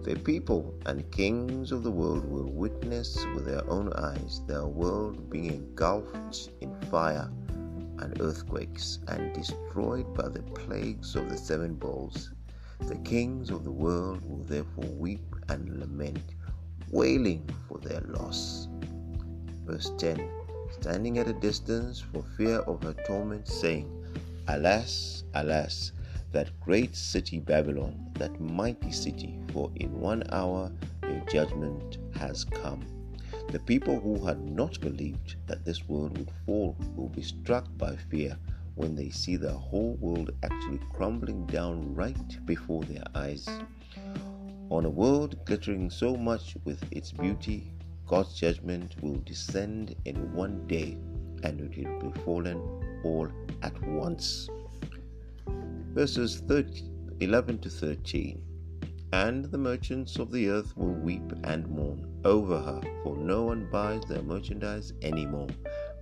The 0.03 0.15
people 0.15 0.74
and 0.86 1.10
kings 1.12 1.72
of 1.72 1.84
the 1.84 1.91
world 1.91 2.24
will 2.29 2.51
witness 2.51 3.25
with 3.34 3.46
their 3.46 3.67
own 3.70 3.91
eyes 3.94 4.41
their 4.48 4.65
world 4.65 5.29
being 5.29 5.48
engulfed 5.48 6.51
in 6.62 6.79
fire 6.91 7.29
and 8.00 8.22
earthquakes 8.22 9.00
and 9.08 9.34
destroyed 9.34 10.13
by 10.13 10.29
the 10.29 10.44
plagues 10.44 11.15
of 11.15 11.29
the 11.29 11.38
seven 11.38 11.74
bowls. 11.75 12.32
The 12.88 12.98
kings 12.98 13.50
of 13.50 13.63
the 13.63 13.72
world 13.72 14.24
will 14.24 14.44
therefore 14.44 14.86
weep 14.86 15.36
and 15.50 15.80
lament, 15.80 16.36
wailing 16.92 17.48
for 17.68 17.77
their 17.80 18.01
loss. 18.01 18.68
Verse 19.66 19.92
10 19.98 20.30
Standing 20.80 21.18
at 21.18 21.27
a 21.27 21.34
distance 21.34 22.00
for 22.00 22.24
fear 22.38 22.60
of 22.60 22.84
her 22.84 22.94
torment, 23.06 23.48
saying, 23.48 23.89
Alas, 24.48 25.24
alas, 25.34 25.92
that 26.32 26.50
great 26.60 26.96
city 26.96 27.39
Babylon, 27.39 28.12
that 28.16 28.39
mighty 28.39 28.92
city, 28.92 29.39
for 29.54 29.72
in 29.75 30.00
one 30.00 30.24
hour 30.32 30.72
your 31.04 31.22
judgment 31.30 31.98
has 32.16 32.44
come. 32.44 32.86
The 33.51 33.60
people 33.60 34.00
who 34.00 34.25
had 34.25 34.42
not 34.42 34.80
believed 34.82 35.36
that 35.48 35.63
this 35.63 35.88
world 35.88 36.18
would 36.18 36.32
fall 36.46 36.75
will 36.96 37.10
be 37.10 37.22
struck 37.22 37.66
by 37.77 37.96
fear 37.96 38.38
when 38.75 38.94
they 38.94 39.10
see 39.10 39.38
the 39.38 39.51
whole 39.51 39.96
world 40.01 40.32
actually 40.44 40.80
crumbling 40.94 41.46
down 41.48 41.96
right 41.96 42.46
before 42.46 42.84
their 42.84 43.06
eyes. 43.16 43.48
On 44.69 44.83
a 44.83 44.89
world 44.89 45.45
glittering 45.45 45.89
so 45.89 46.17
much 46.17 46.57
with 46.65 46.83
its 46.91 47.13
beauty, 47.13 47.71
God's 48.05 48.36
judgment 48.36 49.01
will 49.01 49.21
descend 49.25 49.95
in 50.03 50.33
one 50.33 50.67
day 50.67 50.97
and 51.43 51.62
it 51.62 51.88
will 51.88 52.12
be 52.12 52.19
fallen 52.19 52.59
all 53.05 53.29
at 53.62 53.81
once. 53.88 54.50
Verses 55.93 56.43
13, 56.47 57.15
11 57.21 57.59
to 57.59 57.69
13 57.69 58.41
And 59.13 59.45
the 59.45 59.57
merchants 59.57 60.19
of 60.19 60.33
the 60.33 60.50
earth 60.50 60.75
will 60.75 60.93
weep 60.93 61.31
and 61.45 61.65
mourn 61.69 62.05
over 62.25 62.59
her, 62.59 62.81
for 63.03 63.15
no 63.15 63.43
one 63.43 63.69
buys 63.71 64.03
their 64.09 64.21
merchandise 64.21 64.91
any 65.01 65.25
more. 65.25 65.47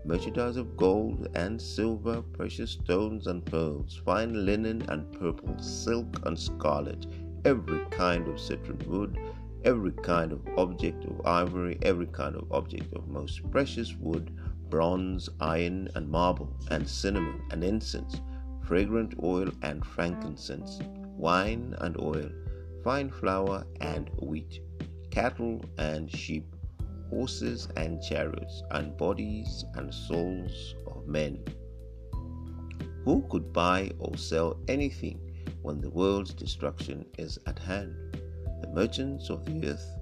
Merchandise 0.06 0.58
of 0.58 0.76
gold 0.76 1.28
and 1.36 1.62
silver, 1.62 2.24
precious 2.34 2.72
stones 2.72 3.28
and 3.28 3.46
pearls, 3.46 4.02
fine 4.04 4.44
linen 4.44 4.82
and 4.90 5.12
purple, 5.12 5.56
silk 5.60 6.26
and 6.26 6.38
scarlet, 6.38 7.06
every 7.46 7.86
kind 7.92 8.28
of 8.28 8.40
citron 8.40 8.80
wood 8.88 9.18
every 9.66 9.92
kind 9.92 10.32
of 10.32 10.48
object 10.58 11.04
of 11.06 11.26
ivory, 11.26 11.78
every 11.82 12.06
kind 12.06 12.36
of 12.36 12.50
object 12.52 12.94
of 12.94 13.08
most 13.08 13.50
precious 13.52 13.96
wood, 13.96 14.32
bronze, 14.70 15.28
iron, 15.40 15.90
and 15.96 16.08
marble, 16.08 16.56
and 16.70 16.88
cinnamon, 16.88 17.42
and 17.52 17.64
incense, 17.64 18.22
fragrant 18.64 19.16
oil 19.24 19.50
and 19.64 19.84
frankincense, 19.84 20.80
wine 21.18 21.76
and 21.80 22.00
oil, 22.00 22.30
fine 22.84 23.10
flour 23.10 23.66
and 23.82 24.10
wheat, 24.22 24.62
cattle 25.10 25.60
and 25.80 26.12
sheep, 26.12 26.56
horses 27.10 27.68
and 27.76 28.02
chariots, 28.04 28.62
and 28.72 28.96
bodies 28.98 29.66
and 29.76 29.92
souls 29.92 30.76
of 30.88 31.08
men. 31.08 31.44
Who 33.04 33.24
could 33.30 33.52
buy 33.52 33.92
or 33.98 34.16
sell 34.16 34.60
anything 34.68 35.25
when 35.66 35.82
the 35.82 35.90
world's 35.90 36.32
destruction 36.36 37.04
is 37.18 37.40
at 37.48 37.58
hand? 37.58 37.96
The 38.62 38.68
merchants 38.68 39.32
of 39.32 39.44
the 39.46 39.68
earth 39.68 39.98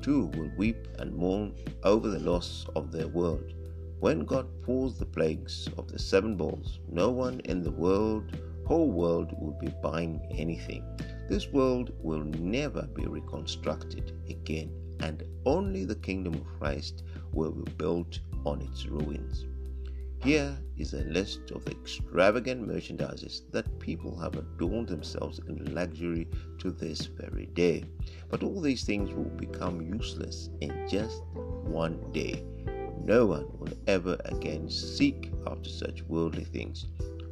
too 0.00 0.26
will 0.36 0.52
weep 0.56 0.86
and 1.00 1.12
mourn 1.12 1.56
over 1.82 2.08
the 2.08 2.20
loss 2.20 2.64
of 2.76 2.92
their 2.92 3.08
world. 3.08 3.52
When 3.98 4.24
God 4.24 4.46
pours 4.62 4.96
the 4.96 5.06
plagues 5.06 5.68
of 5.76 5.88
the 5.88 5.98
seven 5.98 6.36
bowls, 6.36 6.78
no 6.88 7.10
one 7.10 7.40
in 7.46 7.64
the 7.64 7.72
world, 7.72 8.38
whole 8.64 8.92
world, 8.92 9.34
will 9.40 9.58
be 9.60 9.74
buying 9.82 10.24
anything. 10.30 10.84
This 11.28 11.48
world 11.48 11.90
will 12.00 12.22
never 12.22 12.82
be 12.82 13.04
reconstructed 13.04 14.12
again, 14.30 14.70
and 15.00 15.24
only 15.44 15.84
the 15.84 15.96
kingdom 15.96 16.34
of 16.34 16.60
Christ 16.60 17.02
will 17.32 17.50
be 17.50 17.68
built 17.72 18.20
on 18.46 18.62
its 18.62 18.86
ruins. 18.86 19.46
Here 20.24 20.58
is 20.76 20.94
a 20.94 21.04
list 21.04 21.52
of 21.52 21.64
the 21.64 21.70
extravagant 21.70 22.66
merchandises 22.66 23.42
that 23.52 23.78
people 23.78 24.18
have 24.18 24.34
adorned 24.34 24.88
themselves 24.88 25.40
in 25.46 25.72
luxury 25.72 26.26
to 26.58 26.72
this 26.72 27.06
very 27.06 27.46
day. 27.46 27.84
But 28.28 28.42
all 28.42 28.60
these 28.60 28.82
things 28.82 29.12
will 29.12 29.30
become 29.36 29.80
useless 29.80 30.50
in 30.60 30.88
just 30.88 31.22
one 31.34 32.00
day. 32.12 32.44
No 33.04 33.26
one 33.26 33.46
will 33.60 33.72
ever 33.86 34.18
again 34.24 34.68
seek 34.68 35.30
after 35.46 35.70
such 35.70 36.02
worldly 36.02 36.44
things. 36.44 36.86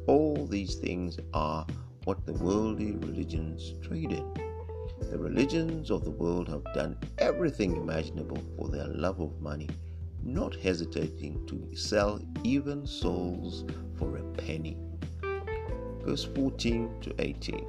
All 0.07 0.45
these 0.45 0.75
things 0.75 1.19
are 1.33 1.67
what 2.05 2.25
the 2.25 2.33
worldly 2.33 2.93
religions 2.93 3.73
trade 3.81 4.13
in. 4.13 4.33
The 5.11 5.19
religions 5.19 5.91
of 5.91 6.05
the 6.05 6.11
world 6.11 6.47
have 6.47 6.63
done 6.73 6.97
everything 7.17 7.75
imaginable 7.75 8.41
for 8.55 8.69
their 8.69 8.87
love 8.87 9.19
of 9.19 9.41
money 9.41 9.67
not 10.23 10.55
hesitating 10.55 11.45
to 11.47 11.75
sell 11.75 12.19
even 12.43 12.85
souls 12.85 13.65
for 13.97 14.17
a 14.17 14.23
penny. 14.33 14.77
Verse 16.03 16.25
14 16.35 17.01
to 17.01 17.13
18 17.19 17.65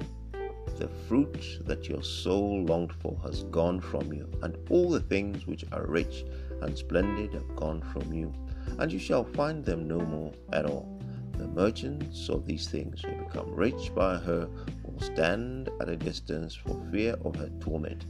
The 0.77 0.87
fruit 1.07 1.59
that 1.65 1.89
your 1.89 2.03
soul 2.03 2.63
longed 2.63 2.93
for 2.93 3.17
has 3.23 3.43
gone 3.43 3.79
from 3.79 4.13
you, 4.13 4.29
and 4.41 4.57
all 4.69 4.89
the 4.89 5.01
things 5.01 5.45
which 5.45 5.65
are 5.71 5.85
rich 5.85 6.25
and 6.61 6.77
splendid 6.77 7.33
have 7.33 7.55
gone 7.55 7.81
from 7.93 8.13
you, 8.13 8.33
and 8.77 8.91
you 8.91 8.99
shall 8.99 9.23
find 9.23 9.63
them 9.63 9.87
no 9.87 9.99
more 9.99 10.31
at 10.53 10.65
all. 10.65 10.99
The 11.37 11.47
merchants 11.47 12.27
of 12.29 12.45
these 12.45 12.67
things 12.67 13.01
who 13.01 13.15
become 13.23 13.55
rich 13.55 13.95
by 13.95 14.17
her 14.17 14.49
will 14.83 14.99
stand 14.99 15.69
at 15.79 15.87
a 15.87 15.95
distance 15.95 16.53
for 16.53 16.77
fear 16.91 17.15
of 17.23 17.35
her 17.37 17.49
torment, 17.61 18.05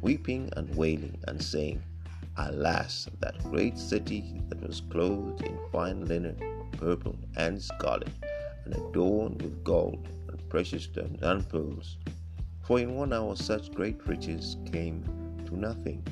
weeping 0.00 0.48
and 0.56 0.72
wailing, 0.76 1.18
and 1.26 1.42
saying, 1.42 1.82
Alas, 2.38 3.08
that 3.18 3.36
great 3.50 3.76
city 3.76 4.40
that 4.48 4.62
was 4.66 4.80
clothed 4.90 5.42
in 5.42 5.58
fine 5.72 6.04
linen, 6.04 6.36
purple 6.72 7.16
and 7.36 7.60
scarlet, 7.60 8.08
and 8.64 8.74
adorned 8.74 9.42
with 9.42 9.64
gold 9.64 10.08
and 10.28 10.48
precious 10.48 10.84
stones 10.84 11.20
and 11.22 11.48
pearls. 11.48 11.96
For 12.62 12.78
in 12.78 12.94
one 12.94 13.12
hour 13.12 13.34
such 13.34 13.72
great 13.72 14.06
riches 14.06 14.56
came 14.70 15.02
to 15.46 15.58
nothing. 15.58 16.06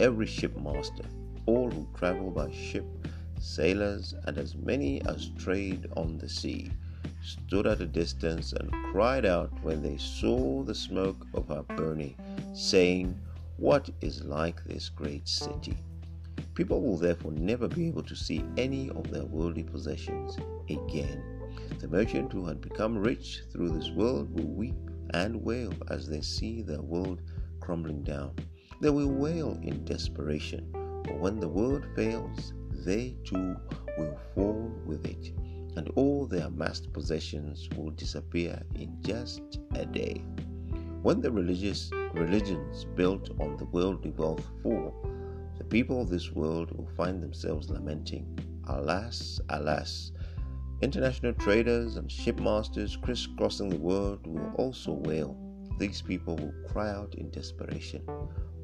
Every 0.00 0.26
shipmaster, 0.26 1.04
all 1.44 1.70
who 1.70 1.86
travel 1.94 2.30
by 2.30 2.50
ship, 2.50 2.86
sailors, 3.38 4.14
and 4.24 4.38
as 4.38 4.54
many 4.54 5.02
as 5.02 5.30
trade 5.38 5.86
on 5.96 6.16
the 6.16 6.28
sea, 6.28 6.70
stood 7.22 7.66
at 7.66 7.80
a 7.80 7.86
distance 7.86 8.52
and 8.52 8.70
cried 8.92 9.26
out 9.26 9.52
when 9.62 9.82
they 9.82 9.98
saw 9.98 10.62
the 10.62 10.74
smoke 10.74 11.26
of 11.34 11.48
her 11.48 11.62
burning, 11.62 12.14
saying, 12.54 13.18
what 13.56 13.88
is 14.02 14.22
like 14.24 14.62
this 14.64 14.90
great 14.90 15.26
city. 15.26 15.76
People 16.54 16.82
will 16.82 16.98
therefore 16.98 17.32
never 17.32 17.68
be 17.68 17.86
able 17.86 18.02
to 18.02 18.14
see 18.14 18.44
any 18.58 18.90
of 18.90 19.10
their 19.10 19.24
worldly 19.24 19.62
possessions 19.62 20.36
again. 20.68 21.22
The 21.78 21.88
merchant 21.88 22.32
who 22.32 22.46
had 22.46 22.60
become 22.60 22.98
rich 22.98 23.42
through 23.50 23.70
this 23.70 23.90
world 23.90 24.30
will 24.38 24.54
weep 24.54 24.76
and 25.14 25.42
wail 25.42 25.72
as 25.88 26.06
they 26.06 26.20
see 26.20 26.62
their 26.62 26.82
world 26.82 27.22
crumbling 27.60 28.02
down. 28.02 28.34
They 28.80 28.90
will 28.90 29.10
wail 29.10 29.58
in 29.62 29.84
desperation, 29.84 30.70
for 31.06 31.16
when 31.16 31.40
the 31.40 31.48
world 31.48 31.86
fails, 31.94 32.52
they 32.84 33.16
too 33.24 33.56
will 33.96 34.18
fall 34.34 34.70
with 34.84 35.06
it, 35.06 35.32
and 35.76 35.88
all 35.96 36.26
their 36.26 36.46
amassed 36.46 36.92
possessions 36.92 37.68
will 37.74 37.90
disappear 37.90 38.62
in 38.74 38.96
just 39.02 39.42
a 39.74 39.86
day. 39.86 40.24
When 41.02 41.20
the 41.20 41.30
religious 41.30 41.90
religions 42.16 42.86
built 42.94 43.28
on 43.38 43.58
the 43.58 43.66
worldly 43.66 44.10
wealth 44.12 44.44
fall, 44.62 44.94
the 45.58 45.64
people 45.64 46.00
of 46.00 46.08
this 46.08 46.32
world 46.32 46.70
will 46.70 46.88
find 46.96 47.22
themselves 47.22 47.68
lamenting, 47.68 48.38
Alas, 48.68 49.38
alas! 49.50 50.12
International 50.80 51.34
traders 51.34 51.96
and 51.96 52.10
shipmasters 52.10 52.96
crisscrossing 52.96 53.68
the 53.68 53.78
world 53.78 54.26
will 54.26 54.50
also 54.56 54.92
wail. 54.92 55.36
These 55.78 56.00
people 56.00 56.36
will 56.36 56.54
cry 56.68 56.90
out 56.90 57.14
in 57.16 57.30
desperation. 57.30 58.00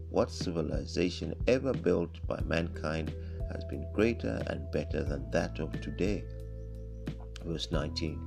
What 0.09 0.31
civilization 0.31 1.35
ever 1.47 1.75
built 1.75 2.27
by 2.27 2.41
mankind 2.47 3.15
has 3.53 3.65
been 3.65 3.87
greater 3.93 4.43
and 4.47 4.71
better 4.73 5.05
than 5.05 5.31
that 5.31 5.61
of 5.61 5.79
today? 5.83 6.25
Verse 7.45 7.71
19 7.71 8.19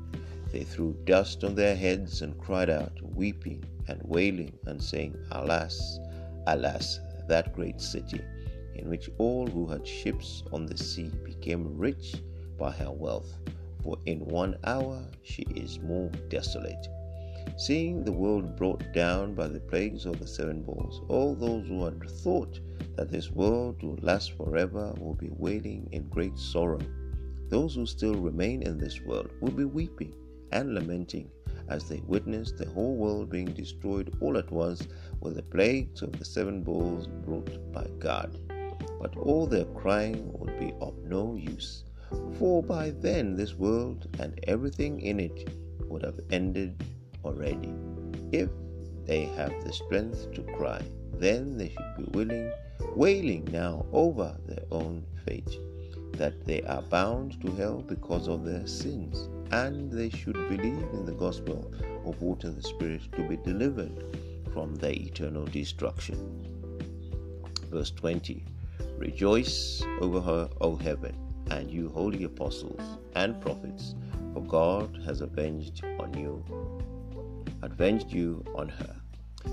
They 0.52 0.64
threw 0.64 0.96
dust 1.06 1.44
on 1.44 1.56
their 1.56 1.76
heads 1.76 2.22
and 2.22 2.38
cried 2.38 2.70
out, 2.70 3.02
weeping 3.02 3.64
and 3.88 4.02
wailing 4.04 4.58
and 4.66 4.82
saying, 4.82 5.16
Alas, 5.32 6.00
alas, 6.48 7.00
that 7.28 7.54
great 7.54 7.82
city, 7.82 8.22
in 8.76 8.90
which 8.90 9.10
all 9.18 9.48
who 9.48 9.66
had 9.68 9.88
ships 9.88 10.44
on 10.52 10.66
the 10.66 10.78
sea 10.78 11.12
became 11.24 11.78
rich 11.78 12.16
by 12.58 12.72
her 12.72 12.92
wealth, 12.92 13.38
for 13.84 13.98
in 14.06 14.20
one 14.26 14.58
hour 14.64 15.04
she 15.24 15.44
is 15.56 15.80
more 15.80 16.10
desolate. 16.30 16.88
Seeing 17.58 18.04
the 18.04 18.12
world 18.12 18.56
brought 18.58 18.84
down 18.94 19.34
by 19.34 19.48
the 19.48 19.60
plagues 19.60 20.06
of 20.06 20.20
the 20.20 20.28
seven 20.28 20.62
bowls, 20.64 21.02
all 21.08 21.36
those 21.36 21.68
who 21.68 21.86
had 21.86 22.02
thought 22.10 22.60
that 22.96 23.10
this 23.10 23.32
world 23.32 23.82
would 23.84 24.04
last 24.04 24.34
forever 24.34 24.94
will 25.00 25.14
be 25.14 25.30
wailing 25.32 25.88
in 25.92 26.10
great 26.10 26.38
sorrow. 26.38 26.80
Those 27.50 27.76
who 27.76 27.86
still 27.86 28.16
remain 28.16 28.64
in 28.64 28.78
this 28.78 29.02
world 29.02 29.32
will 29.40 29.52
be 29.52 29.66
weeping 29.66 30.14
and 30.52 30.74
lamenting 30.74 31.30
as 31.70 31.90
they 31.90 32.02
witnessed 32.06 32.58
the 32.58 32.70
whole 32.70 32.96
world 32.96 33.30
being 33.30 33.52
destroyed 33.54 34.16
all 34.22 34.38
at 34.38 34.52
once 34.52 34.88
with 35.20 35.36
the 35.36 35.44
plagues 35.44 36.02
of 36.02 36.18
the 36.18 36.26
seven 36.26 36.62
bowls 36.62 37.08
brought 37.08 37.72
by 37.72 37.88
God. 38.00 38.38
But 39.00 39.18
all 39.18 39.46
their 39.46 39.66
crying 39.66 40.32
would 40.40 40.60
be 40.60 40.74
of 40.82 40.98
no 41.04 41.36
use, 41.36 41.84
for 42.38 42.64
by 42.64 42.92
then 42.92 43.36
this 43.36 43.56
world 43.56 44.08
and 44.20 44.40
everything 44.48 45.02
in 45.02 45.20
it 45.20 45.50
would 45.88 46.04
have 46.04 46.20
ended 46.32 46.84
already. 47.24 47.74
If 48.32 48.50
they 49.06 49.26
have 49.38 49.54
the 49.64 49.74
strength 49.74 50.32
to 50.34 50.44
cry, 50.58 50.82
then 51.14 51.58
they 51.58 51.70
should 51.70 51.98
be 51.98 52.18
willing, 52.18 52.52
wailing 52.96 53.48
now 53.52 53.86
over 53.92 54.36
their 54.46 54.66
own 54.72 55.06
fate, 55.26 55.58
that 56.18 56.46
they 56.46 56.62
are 56.64 56.82
bound 56.82 57.42
to 57.42 57.52
hell 57.52 57.84
because 57.88 58.28
of 58.28 58.46
their 58.46 58.66
sins 58.68 59.30
and 59.52 59.92
they 59.92 60.10
should 60.10 60.34
believe 60.34 60.88
in 60.94 61.06
the 61.06 61.14
gospel 61.14 61.72
of 62.06 62.22
water 62.22 62.48
and 62.48 62.58
the 62.58 62.64
Spirit 62.64 63.02
to 63.14 63.24
be 63.28 63.38
delivered 63.38 64.04
from 64.54 64.76
their 64.76 64.94
eternal 64.94 65.46
destruction. 65.46 66.18
Verse 67.72 67.92
20 67.92 68.44
Rejoice 68.98 69.84
over 70.00 70.22
her, 70.22 70.50
O 70.62 70.76
heaven, 70.76 71.16
and 71.52 71.70
you 71.70 71.90
holy 71.90 72.24
apostles 72.24 72.82
and 73.16 73.40
prophets, 73.42 73.96
for 74.34 74.42
God 74.42 75.02
has 75.06 75.22
avenged 75.22 75.84
on 76.00 76.14
you, 76.18 76.44
avenged 77.62 78.12
you 78.12 78.44
on 78.56 78.70
her. 78.70 78.96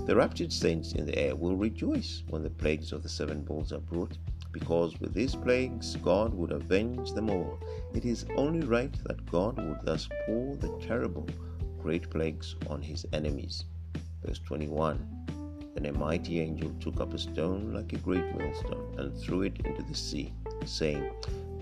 The 0.05 0.15
raptured 0.15 0.51
saints 0.51 0.93
in 0.93 1.05
the 1.05 1.17
air 1.17 1.35
will 1.35 1.55
rejoice 1.55 2.23
when 2.29 2.43
the 2.43 2.49
plagues 2.49 2.91
of 2.91 3.03
the 3.03 3.09
seven 3.09 3.41
bowls 3.41 3.71
are 3.71 3.79
brought 3.79 4.17
because 4.53 4.97
with 5.01 5.13
these 5.13 5.35
plagues 5.35 5.97
God 5.97 6.33
would 6.33 6.53
avenge 6.53 7.11
them 7.11 7.29
all. 7.29 7.59
It 7.93 8.05
is 8.05 8.25
only 8.37 8.61
right 8.65 8.93
that 9.03 9.25
God 9.25 9.57
would 9.57 9.79
thus 9.83 10.07
pour 10.25 10.55
the 10.55 10.69
terrible 10.87 11.27
great 11.81 12.09
plagues 12.09 12.55
on 12.69 12.81
his 12.81 13.05
enemies. 13.11 13.65
Verse 14.23 14.39
21 14.39 15.73
Then 15.73 15.87
a 15.87 15.91
mighty 15.91 16.39
angel 16.39 16.71
took 16.79 17.01
up 17.01 17.13
a 17.13 17.17
stone 17.17 17.73
like 17.73 17.91
a 17.91 17.97
great 17.97 18.35
millstone 18.37 18.95
and 18.97 19.17
threw 19.17 19.41
it 19.41 19.59
into 19.65 19.83
the 19.83 19.95
sea, 19.95 20.31
saying, 20.65 21.11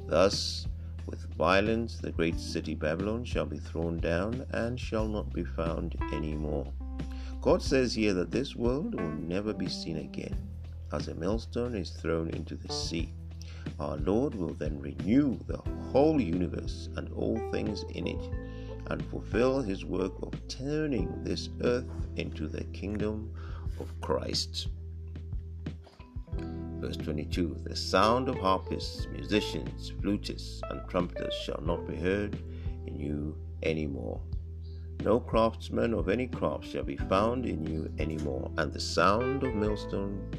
Thus 0.05 0.67
with 1.07 1.25
violence 1.35 1.97
the 1.97 2.11
great 2.11 2.39
city 2.39 2.75
Babylon 2.75 3.23
shall 3.23 3.45
be 3.45 3.57
thrown 3.57 3.97
down 3.97 4.45
and 4.51 4.79
shall 4.79 5.07
not 5.07 5.33
be 5.33 5.43
found 5.43 5.95
any 6.13 6.35
more. 6.35 6.71
God 7.41 7.63
says 7.63 7.95
here 7.95 8.13
that 8.13 8.29
this 8.29 8.55
world 8.55 8.93
will 8.93 9.09
never 9.09 9.53
be 9.53 9.67
seen 9.67 9.97
again, 9.97 10.37
as 10.93 11.07
a 11.07 11.15
millstone 11.15 11.75
is 11.75 11.91
thrown 11.91 12.29
into 12.29 12.55
the 12.55 12.71
sea. 12.71 13.13
Our 13.79 13.97
Lord 13.97 14.35
will 14.35 14.53
then 14.53 14.79
renew 14.79 15.37
the 15.47 15.57
whole 15.91 16.19
universe 16.19 16.89
and 16.95 17.11
all 17.13 17.39
things 17.51 17.83
in 17.93 18.07
it, 18.07 18.29
and 18.87 19.05
fulfill 19.05 19.61
his 19.61 19.85
work 19.85 20.13
of 20.21 20.33
turning 20.47 21.23
this 21.23 21.49
earth 21.63 21.85
into 22.15 22.47
the 22.47 22.63
kingdom 22.65 23.33
of 23.79 23.89
Christ. 24.01 24.67
Verse 26.79 26.97
22 26.97 27.57
The 27.63 27.75
sound 27.75 28.27
of 28.27 28.37
harpists, 28.37 29.07
musicians, 29.11 29.91
flutists, 30.01 30.61
and 30.69 30.81
trumpeters 30.89 31.33
shall 31.45 31.61
not 31.61 31.87
be 31.87 31.95
heard 31.95 32.37
in 32.87 32.99
you 32.99 33.37
any 33.63 33.85
more. 33.85 34.19
No 35.03 35.19
craftsman 35.19 35.93
of 35.93 36.09
any 36.09 36.27
craft 36.27 36.65
shall 36.65 36.83
be 36.83 36.97
found 36.97 37.45
in 37.45 37.65
you 37.65 37.91
any 37.97 38.17
more, 38.17 38.51
and 38.57 38.71
the 38.71 38.79
sound 38.79 39.43
of 39.43 39.55
millstone 39.55 40.29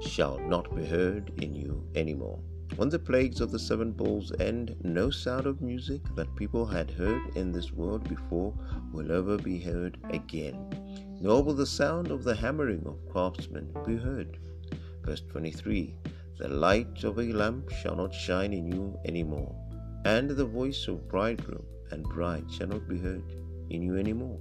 shall 0.00 0.38
not 0.38 0.74
be 0.74 0.84
heard 0.84 1.32
in 1.42 1.54
you 1.54 1.84
any 1.94 2.14
more. 2.14 2.38
When 2.76 2.88
the 2.88 2.98
plagues 2.98 3.40
of 3.40 3.50
the 3.50 3.58
seven 3.58 3.92
bowls 3.92 4.32
end, 4.40 4.76
no 4.82 5.10
sound 5.10 5.46
of 5.46 5.60
music 5.60 6.00
that 6.14 6.34
people 6.36 6.64
had 6.64 6.90
heard 6.90 7.36
in 7.36 7.52
this 7.52 7.72
world 7.72 8.08
before 8.08 8.54
will 8.92 9.12
ever 9.12 9.36
be 9.36 9.58
heard 9.58 9.98
again, 10.10 11.18
nor 11.20 11.42
will 11.42 11.54
the 11.54 11.66
sound 11.66 12.10
of 12.10 12.24
the 12.24 12.34
hammering 12.34 12.86
of 12.86 13.08
craftsmen 13.10 13.74
be 13.84 13.96
heard. 13.96 14.38
Verse 15.02 15.22
23 15.30 15.94
The 16.38 16.48
light 16.48 17.04
of 17.04 17.18
a 17.18 17.32
lamp 17.32 17.70
shall 17.70 17.96
not 17.96 18.14
shine 18.14 18.52
in 18.52 18.66
you 18.66 18.98
any 19.04 19.22
more, 19.22 19.54
and 20.04 20.30
the 20.30 20.46
voice 20.46 20.88
of 20.88 21.08
bridegroom 21.08 21.66
and 21.90 22.04
bride 22.04 22.50
shall 22.50 22.68
not 22.68 22.88
be 22.88 22.98
heard 22.98 23.24
in 23.68 23.82
you 23.82 23.96
any 23.96 24.12
more. 24.12 24.38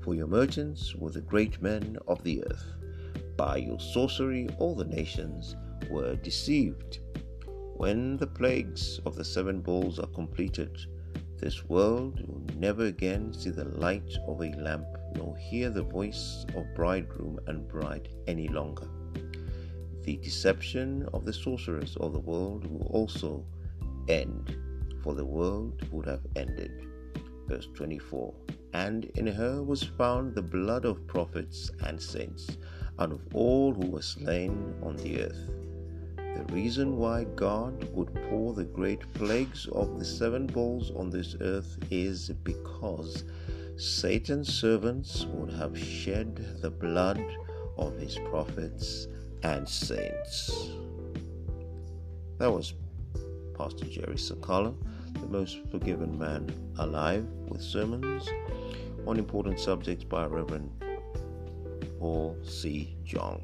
For 0.00 0.14
your 0.14 0.28
merchants 0.28 0.94
were 0.94 1.10
the 1.10 1.20
great 1.20 1.60
men 1.60 1.98
of 2.06 2.22
the 2.22 2.44
earth. 2.44 2.79
By 3.40 3.56
your 3.56 3.80
sorcery, 3.80 4.50
all 4.58 4.74
the 4.74 4.84
nations 4.84 5.56
were 5.88 6.14
deceived. 6.14 6.98
When 7.74 8.18
the 8.18 8.26
plagues 8.26 9.00
of 9.06 9.16
the 9.16 9.24
seven 9.24 9.62
bowls 9.62 9.98
are 9.98 10.08
completed, 10.08 10.78
this 11.38 11.64
world 11.64 12.20
will 12.28 12.44
never 12.58 12.84
again 12.84 13.32
see 13.32 13.48
the 13.48 13.64
light 13.64 14.14
of 14.28 14.42
a 14.42 14.52
lamp, 14.58 14.84
nor 15.16 15.34
hear 15.38 15.70
the 15.70 15.84
voice 15.84 16.44
of 16.54 16.74
bridegroom 16.74 17.40
and 17.46 17.66
bride 17.66 18.10
any 18.26 18.46
longer. 18.46 18.90
The 20.02 20.18
deception 20.18 21.08
of 21.14 21.24
the 21.24 21.32
sorcerers 21.32 21.96
of 21.96 22.12
the 22.12 22.20
world 22.20 22.66
will 22.66 22.88
also 22.88 23.46
end, 24.06 24.54
for 25.02 25.14
the 25.14 25.24
world 25.24 25.90
would 25.90 26.04
have 26.04 26.26
ended. 26.36 26.72
Verse 27.46 27.68
24 27.72 28.34
And 28.74 29.06
in 29.14 29.26
her 29.26 29.62
was 29.62 29.82
found 29.82 30.34
the 30.34 30.42
blood 30.42 30.84
of 30.84 31.06
prophets 31.06 31.70
and 31.86 32.00
saints, 32.00 32.58
and 33.00 33.12
of 33.12 33.20
all 33.34 33.74
who 33.74 33.90
were 33.90 34.02
slain 34.02 34.74
on 34.82 34.96
the 34.96 35.22
earth 35.22 35.50
the 36.40 36.54
reason 36.54 36.96
why 36.96 37.24
God 37.36 37.84
would 37.92 38.14
pour 38.30 38.54
the 38.54 38.64
great 38.64 39.00
plagues 39.12 39.66
of 39.72 39.98
the 39.98 40.04
seven 40.04 40.46
bowls 40.46 40.90
on 40.92 41.10
this 41.10 41.36
earth 41.40 41.76
is 41.90 42.30
because 42.30 43.24
Satan's 43.76 44.52
servants 44.52 45.26
would 45.26 45.52
have 45.52 45.76
shed 45.78 46.62
the 46.62 46.70
blood 46.70 47.22
of 47.76 47.98
his 47.98 48.16
prophets 48.30 49.06
and 49.42 49.68
saints. 49.68 50.70
That 52.38 52.50
was 52.50 52.72
Pastor 53.58 53.84
Jerry 53.84 54.16
Sakala, 54.16 54.74
the 55.14 55.26
most 55.26 55.58
forgiven 55.70 56.18
man 56.18 56.48
alive, 56.78 57.26
with 57.48 57.60
sermons 57.60 58.26
on 59.06 59.18
important 59.18 59.60
subjects 59.60 60.04
by 60.04 60.24
Reverend 60.24 60.70
Paul 62.00 62.34
C. 62.42 62.96
Jong. 63.04 63.42